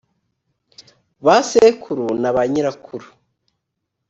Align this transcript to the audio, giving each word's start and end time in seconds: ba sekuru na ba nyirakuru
ba 1.25 1.35
sekuru 1.49 2.07
na 2.21 2.29
ba 2.35 2.41
nyirakuru 2.51 3.07